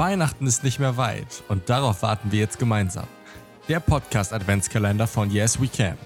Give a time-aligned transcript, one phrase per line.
[0.00, 3.06] Weihnachten ist nicht mehr weit und darauf warten wir jetzt gemeinsam.
[3.68, 5.98] Der Podcast Adventskalender von Yes We Can.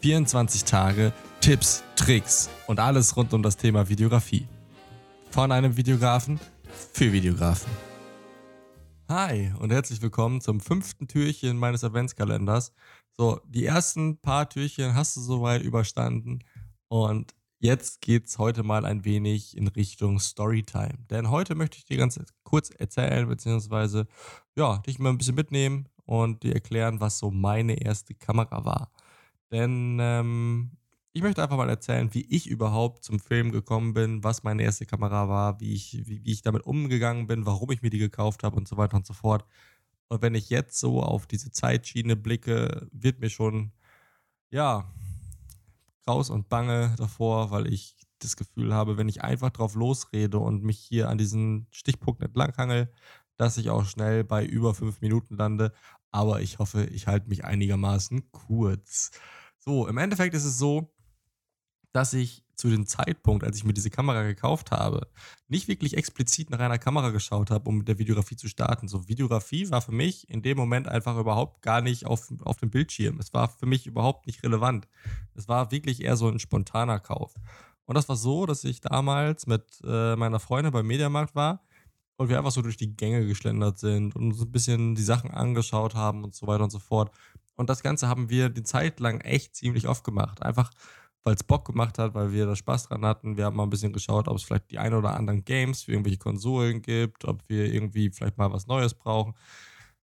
[0.00, 4.48] 24 Tage, Tipps, Tricks und alles rund um das Thema Videografie.
[5.30, 6.40] Von einem Videografen
[6.92, 7.70] für Videografen.
[9.08, 12.72] Hi und herzlich willkommen zum fünften Türchen meines Adventskalenders.
[13.16, 16.40] So, die ersten paar Türchen hast du soweit überstanden
[16.88, 20.98] und Jetzt geht es heute mal ein wenig in Richtung Storytime.
[21.10, 24.06] Denn heute möchte ich dir ganz kurz erzählen, beziehungsweise
[24.56, 28.92] ja, dich mal ein bisschen mitnehmen und dir erklären, was so meine erste Kamera war.
[29.50, 30.70] Denn ähm,
[31.12, 34.86] ich möchte einfach mal erzählen, wie ich überhaupt zum Film gekommen bin, was meine erste
[34.86, 38.44] Kamera war, wie ich, wie, wie ich damit umgegangen bin, warum ich mir die gekauft
[38.44, 39.44] habe und so weiter und so fort.
[40.08, 43.72] Und wenn ich jetzt so auf diese Zeitschiene blicke, wird mir schon,
[44.50, 44.90] ja,
[46.08, 50.64] raus und bange davor, weil ich das Gefühl habe, wenn ich einfach drauf losrede und
[50.64, 52.92] mich hier an diesen Stichpunkt entlanghangel,
[53.36, 55.72] dass ich auch schnell bei über fünf Minuten lande.
[56.10, 59.12] Aber ich hoffe, ich halte mich einigermaßen kurz.
[59.58, 60.92] So, im Endeffekt ist es so,
[61.92, 65.06] dass ich zu dem Zeitpunkt, als ich mir diese Kamera gekauft habe,
[65.46, 68.88] nicht wirklich explizit nach einer Kamera geschaut habe, um mit der Videografie zu starten.
[68.88, 72.70] So, Videografie war für mich in dem Moment einfach überhaupt gar nicht auf, auf dem
[72.70, 73.18] Bildschirm.
[73.20, 74.88] Es war für mich überhaupt nicht relevant.
[75.34, 77.34] Es war wirklich eher so ein spontaner Kauf.
[77.86, 81.62] Und das war so, dass ich damals mit äh, meiner Freundin beim Mediamarkt war
[82.16, 85.30] und wir einfach so durch die Gänge geschlendert sind und so ein bisschen die Sachen
[85.30, 87.12] angeschaut haben und so weiter und so fort.
[87.54, 90.42] Und das Ganze haben wir die Zeit lang echt ziemlich oft gemacht.
[90.42, 90.70] Einfach
[91.24, 93.36] weil es Bock gemacht hat, weil wir da Spaß dran hatten.
[93.36, 95.92] Wir haben mal ein bisschen geschaut, ob es vielleicht die ein oder anderen Games für
[95.92, 99.34] irgendwelche Konsolen gibt, ob wir irgendwie vielleicht mal was Neues brauchen.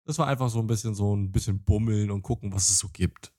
[0.05, 2.89] Das war einfach so ein bisschen so ein bisschen bummeln und gucken, was es so
[2.93, 3.33] gibt.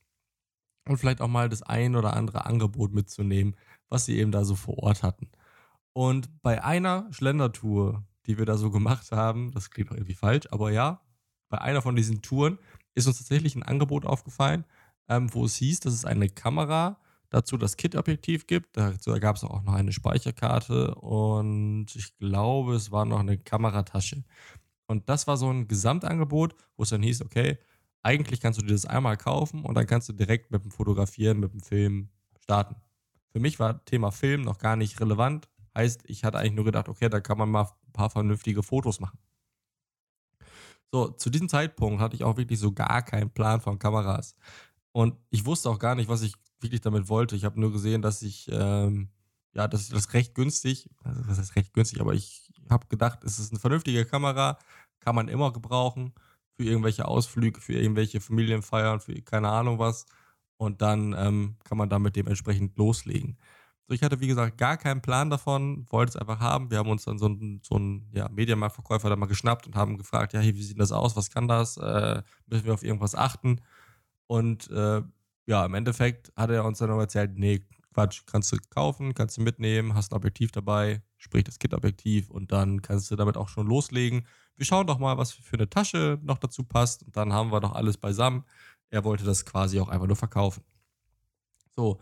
[0.88, 3.56] Und vielleicht auch mal das ein oder andere Angebot mitzunehmen,
[3.90, 5.30] was sie eben da so vor Ort hatten.
[5.94, 10.48] Und bei einer Schlendertour, die wir da so gemacht haben, das klingt auch irgendwie falsch,
[10.52, 11.02] aber ja,
[11.50, 12.60] bei einer von diesen Touren
[12.96, 14.66] ist uns tatsächlich ein Angebot aufgefallen,
[15.08, 16.98] ähm, wo es hieß, dass es eine Kamera
[17.36, 18.78] dazu das Kit-Objektiv gibt.
[18.78, 24.24] Dazu gab es auch noch eine Speicherkarte und ich glaube, es war noch eine Kameratasche.
[24.88, 27.58] Und das war so ein Gesamtangebot, wo es dann hieß, okay,
[28.04, 31.40] eigentlich kannst du dir das einmal kaufen und dann kannst du direkt mit dem Fotografieren,
[31.40, 32.10] mit dem Film
[32.40, 32.76] starten.
[33.32, 35.50] Für mich war Thema Film noch gar nicht relevant.
[35.76, 39.02] Heißt, ich hatte eigentlich nur gedacht, okay, da kann man mal ein paar vernünftige Fotos
[39.02, 39.20] machen.
[40.92, 44.36] So, zu diesem Zeitpunkt hatte ich auch wirklich so gar keinen Plan von Kameras.
[44.96, 47.36] Und ich wusste auch gar nicht, was ich wirklich damit wollte.
[47.36, 49.10] Ich habe nur gesehen, dass ich, ähm,
[49.54, 53.26] ja, dass ich das recht günstig, also was heißt recht günstig, aber ich habe gedacht,
[53.26, 54.58] es ist eine vernünftige Kamera,
[55.02, 56.14] kann man immer gebrauchen
[56.56, 60.06] für irgendwelche Ausflüge, für irgendwelche Familienfeiern, für keine Ahnung was.
[60.56, 63.38] Und dann ähm, kann man damit dementsprechend loslegen.
[63.90, 66.72] So, ich hatte, wie gesagt, gar keinen Plan davon, wollte es einfach haben.
[66.72, 69.98] Wir haben uns dann so einen, so einen ja, Mediamarktverkäufer da mal geschnappt und haben
[69.98, 71.18] gefragt, ja, hey, wie sieht das aus?
[71.18, 71.76] Was kann das?
[71.76, 73.60] Äh, müssen wir auf irgendwas achten?
[74.28, 75.02] Und äh,
[75.46, 77.62] ja, im Endeffekt hat er uns dann aber erzählt, nee,
[77.94, 82.52] Quatsch, kannst du kaufen, kannst du mitnehmen, hast ein Objektiv dabei, sprich das Kit-Objektiv und
[82.52, 84.28] dann kannst du damit auch schon loslegen.
[84.58, 87.62] Wir schauen doch mal, was für eine Tasche noch dazu passt und dann haben wir
[87.62, 88.44] doch alles beisammen.
[88.90, 90.64] Er wollte das quasi auch einfach nur verkaufen.
[91.74, 92.02] So,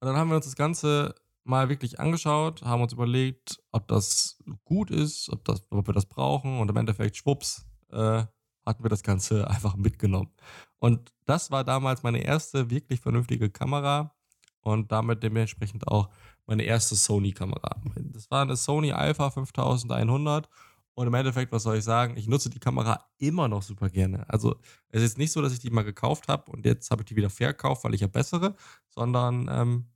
[0.00, 4.42] und dann haben wir uns das Ganze mal wirklich angeschaut, haben uns überlegt, ob das
[4.64, 8.24] gut ist, ob, das, ob wir das brauchen und im Endeffekt, schwupps, äh,
[8.66, 10.30] hatten wir das Ganze einfach mitgenommen.
[10.78, 14.14] Und das war damals meine erste wirklich vernünftige Kamera
[14.60, 16.10] und damit dementsprechend auch
[16.46, 17.80] meine erste Sony-Kamera.
[17.96, 20.48] Das war eine Sony Alpha 5100
[20.94, 24.28] und im Endeffekt, was soll ich sagen, ich nutze die Kamera immer noch super gerne.
[24.28, 24.56] Also
[24.88, 27.16] es ist nicht so, dass ich die mal gekauft habe und jetzt habe ich die
[27.16, 28.54] wieder verkauft, weil ich habe bessere,
[28.88, 29.86] sondern ähm,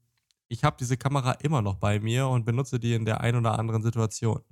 [0.49, 3.59] ich habe diese Kamera immer noch bei mir und benutze die in der einen oder
[3.59, 4.43] anderen Situation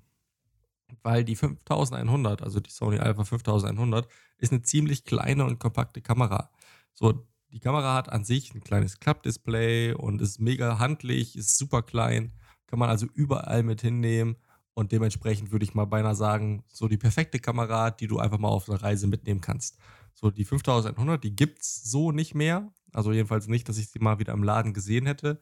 [1.02, 6.50] weil die 5100, also die Sony Alpha 5100, ist eine ziemlich kleine und kompakte Kamera.
[6.94, 11.82] So, die Kamera hat an sich ein kleines Klappdisplay und ist mega handlich, ist super
[11.82, 12.32] klein,
[12.66, 14.36] kann man also überall mit hinnehmen
[14.74, 18.48] und dementsprechend würde ich mal beinahe sagen, so die perfekte Kamera, die du einfach mal
[18.48, 19.78] auf einer Reise mitnehmen kannst.
[20.14, 22.70] So, die 5100, die gibt es so nicht mehr.
[22.92, 25.40] Also jedenfalls nicht, dass ich sie mal wieder im Laden gesehen hätte.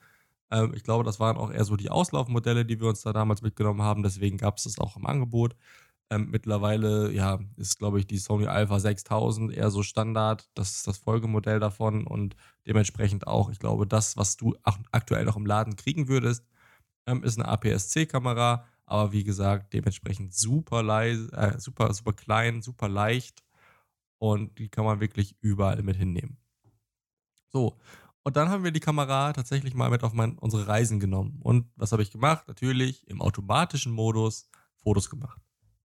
[0.50, 3.42] Ähm, ich glaube, das waren auch eher so die Auslaufmodelle, die wir uns da damals
[3.42, 4.02] mitgenommen haben.
[4.02, 5.56] Deswegen gab es das auch im Angebot.
[6.10, 10.48] Ähm, mittlerweile, ja, ist, glaube ich, die Sony Alpha 6000 eher so Standard.
[10.54, 14.54] Das ist das Folgemodell davon und dementsprechend auch, ich glaube, das, was du
[14.92, 16.46] aktuell noch im Laden kriegen würdest,
[17.08, 18.64] ähm, ist eine APS-C-Kamera.
[18.86, 23.42] Aber wie gesagt, dementsprechend super leise, äh, super, super klein, super leicht
[24.18, 26.38] und die kann man wirklich überall mit hinnehmen.
[27.52, 27.78] So,
[28.26, 31.38] und dann haben wir die Kamera tatsächlich mal mit auf mein, unsere Reisen genommen.
[31.44, 32.48] Und was habe ich gemacht?
[32.48, 35.40] Natürlich im automatischen Modus Fotos gemacht.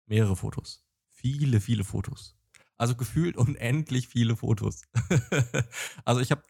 [0.06, 0.84] Mehrere Fotos.
[1.06, 2.36] viele, viele Fotos.
[2.76, 4.82] Also gefühlt unendlich viele Fotos.
[6.04, 6.42] also ich habe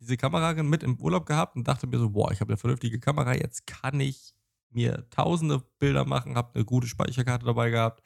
[0.00, 2.98] diese Kamera mit im Urlaub gehabt und dachte mir so, boah, ich habe eine vernünftige
[2.98, 4.32] Kamera, jetzt kann ich
[4.70, 8.02] mir tausende Bilder machen, habe eine gute Speicherkarte dabei gehabt.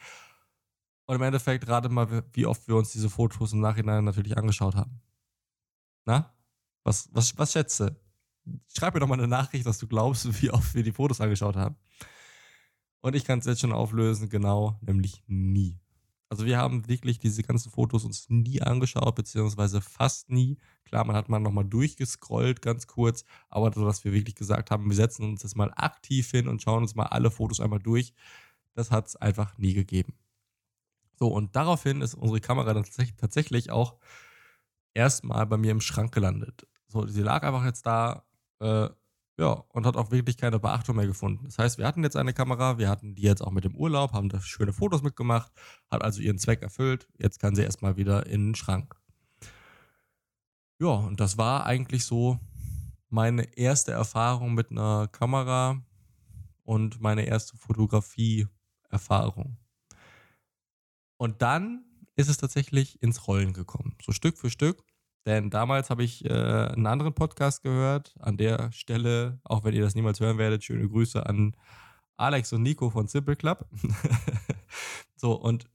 [1.07, 4.75] Und im Endeffekt rate mal, wie oft wir uns diese Fotos im Nachhinein natürlich angeschaut
[4.75, 5.01] haben.
[6.05, 6.35] Na?
[6.85, 7.97] Was, was, was schätze?
[8.75, 11.57] Schreib mir doch mal eine Nachricht, dass du glaubst, wie oft wir die Fotos angeschaut
[11.57, 11.77] haben.
[13.01, 15.81] Und ich kann es jetzt schon auflösen, genau, nämlich nie.
[16.29, 20.57] Also wir haben wirklich diese ganzen Fotos uns nie angeschaut, beziehungsweise fast nie.
[20.85, 24.89] Klar, man hat mal nochmal durchgescrollt, ganz kurz, aber so, dass wir wirklich gesagt haben,
[24.89, 28.15] wir setzen uns jetzt mal aktiv hin und schauen uns mal alle Fotos einmal durch,
[28.73, 30.15] das hat es einfach nie gegeben.
[31.19, 32.87] So, und daraufhin ist unsere Kamera dann
[33.19, 33.99] tatsächlich auch
[34.95, 36.67] erstmal bei mir im Schrank gelandet.
[36.93, 38.23] So, sie lag einfach jetzt da,
[38.61, 38.91] äh,
[39.39, 41.47] ja, und hat auch wirklich keine Beachtung mehr gefunden.
[41.47, 44.13] Das heißt, wir hatten jetzt eine Kamera, wir hatten die jetzt auch mit dem Urlaub,
[44.13, 45.51] haben da schöne Fotos mitgemacht,
[45.91, 47.09] hat also ihren Zweck erfüllt.
[47.17, 48.95] Jetzt kann sie erstmal wieder in den Schrank.
[50.79, 52.39] Ja, und das war eigentlich so
[53.09, 55.83] meine erste Erfahrung mit einer Kamera
[56.65, 59.57] und meine erste Fotografie-Erfahrung.
[61.17, 61.87] Und dann
[62.17, 63.97] ist es tatsächlich ins Rollen gekommen.
[64.03, 64.85] So Stück für Stück.
[65.27, 68.15] Denn damals habe ich äh, einen anderen Podcast gehört.
[68.19, 71.57] An der Stelle, auch wenn ihr das niemals hören werdet, schöne Grüße an
[72.17, 73.67] Alex und Nico von Simple Club.
[75.17, 75.67] so, und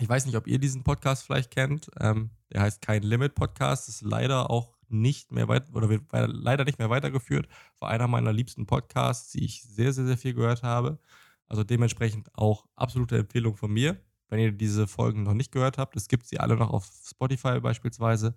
[0.00, 1.90] ich weiß nicht, ob ihr diesen Podcast vielleicht kennt.
[2.00, 3.88] Ähm, der heißt Kein Limit Podcast.
[3.88, 7.48] Ist leider auch nicht mehr weit oder wird leider nicht mehr weitergeführt.
[7.78, 10.98] War einer meiner liebsten Podcasts, die ich sehr, sehr, sehr viel gehört habe.
[11.46, 14.00] Also dementsprechend auch absolute Empfehlung von mir.
[14.28, 17.60] Wenn ihr diese Folgen noch nicht gehört habt, es gibt sie alle noch auf Spotify
[17.60, 18.34] beispielsweise.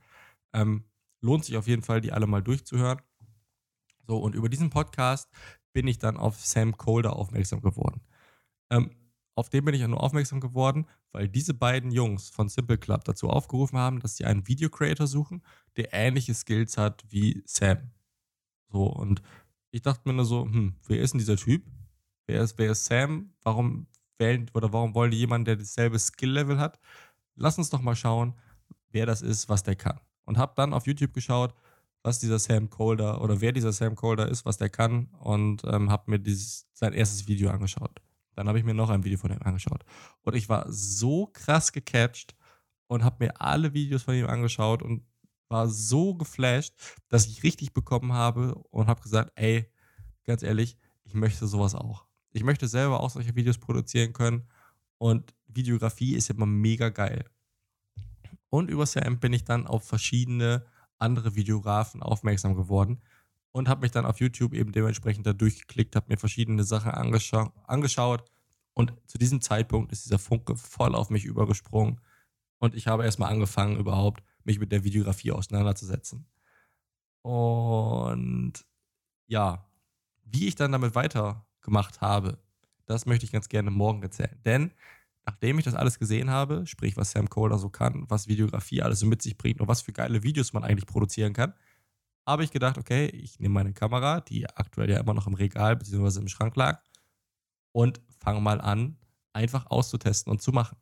[0.58, 0.86] Ähm,
[1.22, 3.00] lohnt sich auf jeden Fall, die alle mal durchzuhören.
[4.08, 5.30] So, und über diesen Podcast
[5.72, 8.02] bin ich dann auf Sam Colder aufmerksam geworden.
[8.72, 8.96] Ähm,
[9.36, 13.04] auf den bin ich ja nur aufmerksam geworden, weil diese beiden Jungs von Simple Club
[13.04, 15.44] dazu aufgerufen haben, dass sie einen Video Creator suchen,
[15.76, 17.92] der ähnliche Skills hat wie Sam.
[18.72, 19.22] So, und
[19.70, 21.64] ich dachte mir nur so, hm, wer ist denn dieser Typ?
[22.26, 23.32] Wer ist, wer ist Sam?
[23.44, 23.86] Warum
[24.18, 26.80] wählen oder warum wollen die jemanden, der dasselbe Skill-Level hat?
[27.36, 28.34] Lass uns doch mal schauen,
[28.90, 31.56] wer das ist, was der kann und habe dann auf YouTube geschaut,
[32.04, 35.90] was dieser Sam Colder oder wer dieser Sam Colder ist, was der kann und ähm,
[35.90, 38.02] habe mir dieses, sein erstes Video angeschaut.
[38.36, 39.84] Dann habe ich mir noch ein Video von ihm angeschaut.
[40.22, 42.36] Und ich war so krass gecatcht
[42.88, 45.04] und habe mir alle Videos von ihm angeschaut und
[45.50, 46.74] war so geflasht,
[47.08, 49.72] dass ich richtig bekommen habe und habe gesagt, ey,
[50.26, 52.06] ganz ehrlich, ich möchte sowas auch.
[52.32, 54.48] Ich möchte selber auch solche Videos produzieren können
[54.98, 57.26] und Videografie ist immer mega geil.
[58.50, 60.66] Und über Sam bin ich dann auf verschiedene
[60.98, 63.02] andere Videografen aufmerksam geworden
[63.52, 67.52] und habe mich dann auf YouTube eben dementsprechend da durchgeklickt, habe mir verschiedene Sachen angescha
[67.66, 68.24] angeschaut
[68.74, 72.00] und zu diesem Zeitpunkt ist dieser Funke voll auf mich übergesprungen
[72.60, 76.26] und ich habe erstmal angefangen überhaupt mich mit der Videografie auseinanderzusetzen.
[77.22, 78.54] Und
[79.28, 79.66] ja,
[80.24, 82.40] wie ich dann damit weitergemacht habe,
[82.86, 84.40] das möchte ich ganz gerne morgen erzählen.
[84.46, 84.72] Denn
[85.28, 89.00] nachdem ich das alles gesehen habe, sprich, was Sam Colder so kann, was Videografie alles
[89.00, 91.54] so mit sich bringt und was für geile Videos man eigentlich produzieren kann,
[92.26, 95.76] habe ich gedacht, okay, ich nehme meine Kamera, die aktuell ja immer noch im Regal
[95.76, 96.20] bzw.
[96.20, 96.82] im Schrank lag,
[97.78, 98.98] und fange mal an,
[99.34, 100.78] einfach auszutesten und zu machen.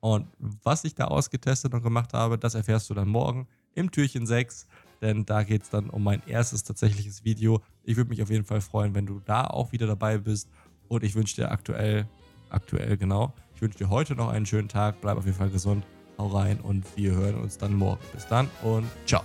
[0.00, 4.26] Und was ich da ausgetestet und gemacht habe, das erfährst du dann morgen im Türchen
[4.26, 4.66] 6,
[5.02, 7.60] denn da geht es dann um mein erstes tatsächliches Video.
[7.84, 10.48] Ich würde mich auf jeden Fall freuen, wenn du da auch wieder dabei bist
[10.88, 12.08] und ich wünsche dir aktuell,
[12.48, 15.00] aktuell genau, ich wünsche dir heute noch einen schönen Tag.
[15.00, 15.84] Bleib auf jeden Fall gesund.
[16.16, 18.00] Hau rein und wir hören uns dann morgen.
[18.12, 19.24] Bis dann und ciao.